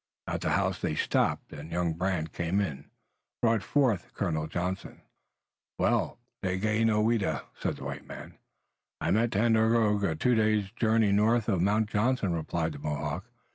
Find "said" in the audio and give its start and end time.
7.53-7.75